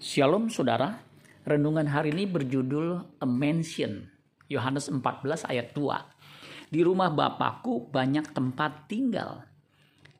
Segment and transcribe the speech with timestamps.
[0.00, 0.96] Shalom saudara,
[1.44, 4.08] renungan hari ini berjudul A Mansion,
[4.48, 6.72] Yohanes 14 ayat 2.
[6.72, 9.44] Di rumah Bapakku banyak tempat tinggal.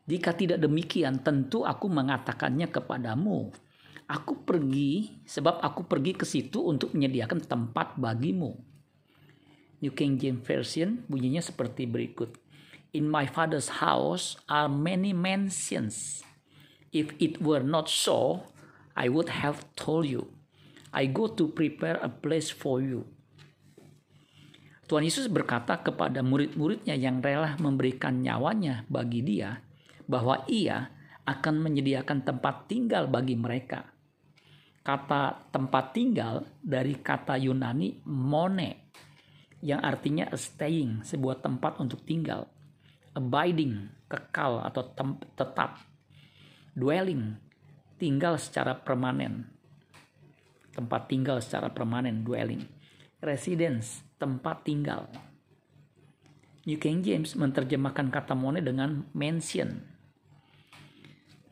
[0.04, 3.56] Jika tidak demikian, tentu aku mengatakannya kepadamu.
[4.04, 8.52] Aku pergi sebab aku pergi ke situ untuk menyediakan tempat bagimu.
[9.80, 12.36] New King James Version bunyinya seperti berikut.
[12.92, 16.20] In my father's house are many mansions.
[16.92, 18.44] If it were not so,
[19.00, 20.28] I would have told you.
[20.92, 23.08] I go to prepare a place for you.
[24.84, 29.62] Tuhan Yesus berkata kepada murid-muridnya yang rela memberikan nyawanya bagi dia
[30.04, 30.92] bahwa ia
[31.24, 33.86] akan menyediakan tempat tinggal bagi mereka.
[34.82, 38.90] Kata tempat tinggal dari kata Yunani mone
[39.62, 42.50] yang artinya staying, sebuah tempat untuk tinggal.
[43.14, 44.82] Abiding, kekal atau
[45.38, 45.78] tetap.
[46.74, 47.38] Dwelling,
[48.00, 49.44] tinggal secara permanen.
[50.72, 52.64] Tempat tinggal secara permanen, dwelling.
[53.20, 55.12] Residence, tempat tinggal.
[56.64, 59.84] New King James menerjemahkan kata mone dengan mansion.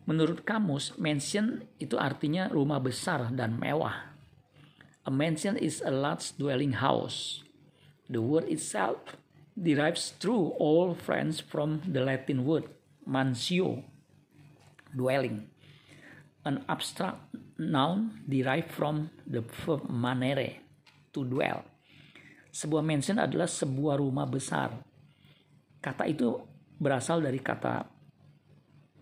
[0.09, 4.17] Menurut kamus, mansion itu artinya rumah besar dan mewah.
[5.05, 7.45] A mansion is a large dwelling house.
[8.09, 9.21] The word itself
[9.53, 12.65] derives through all friends from the Latin word
[13.05, 13.85] mansio,
[14.97, 15.53] dwelling
[16.49, 20.65] an abstract noun derived from the verb manere,
[21.13, 21.61] to dwell.
[22.49, 24.73] Sebuah mansion adalah sebuah rumah besar.
[25.79, 26.33] Kata itu
[26.81, 27.85] berasal dari kata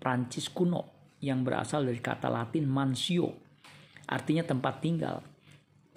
[0.02, 3.30] Prancis kuno yang berasal dari kata Latin mansio,
[4.10, 5.22] artinya tempat tinggal.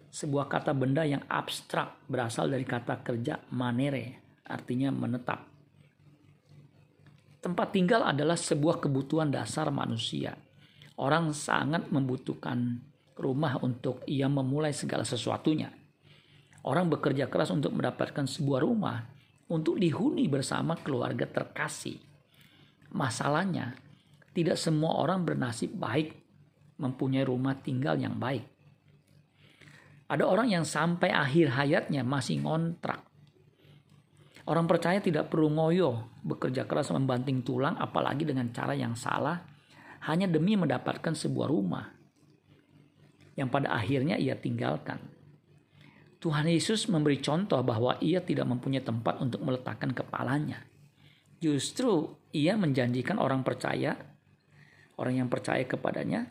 [0.10, 5.42] Sebuah kata benda yang abstrak berasal dari kata kerja manere, artinya menetap.
[7.40, 10.36] Tempat tinggal adalah sebuah kebutuhan dasar manusia
[11.00, 12.84] Orang sangat membutuhkan
[13.16, 15.72] rumah untuk ia memulai segala sesuatunya.
[16.68, 19.08] Orang bekerja keras untuk mendapatkan sebuah rumah
[19.48, 22.04] untuk dihuni bersama keluarga terkasih.
[22.92, 23.80] Masalahnya,
[24.36, 26.20] tidak semua orang bernasib baik
[26.76, 28.44] mempunyai rumah tinggal yang baik.
[30.12, 33.08] Ada orang yang sampai akhir hayatnya masih ngontrak.
[34.50, 39.59] Orang percaya tidak perlu ngoyo, bekerja keras membanting tulang apalagi dengan cara yang salah
[40.08, 41.86] hanya demi mendapatkan sebuah rumah
[43.40, 45.00] yang pada akhirnya ia tinggalkan.
[46.20, 50.60] Tuhan Yesus memberi contoh bahwa ia tidak mempunyai tempat untuk meletakkan kepalanya.
[51.40, 53.96] Justru ia menjanjikan orang percaya,
[55.00, 56.28] orang yang percaya kepadanya,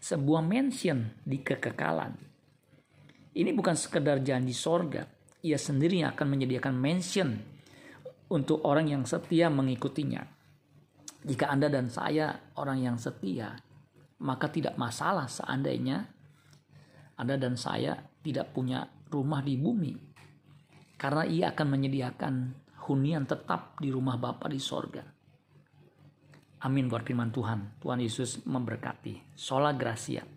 [0.00, 2.16] sebuah mansion di kekekalan.
[3.36, 5.04] Ini bukan sekedar janji sorga,
[5.44, 7.36] ia sendiri akan menyediakan mansion
[8.32, 10.35] untuk orang yang setia mengikutinya.
[11.26, 13.58] Jika Anda dan saya orang yang setia,
[14.22, 16.06] maka tidak masalah seandainya
[17.18, 19.94] Anda dan saya tidak punya rumah di bumi.
[20.94, 22.34] Karena ia akan menyediakan
[22.86, 25.02] hunian tetap di rumah Bapa di sorga.
[26.62, 27.82] Amin buat firman Tuhan.
[27.82, 29.34] Tuhan Yesus memberkati.
[29.34, 30.35] Sola Gracia.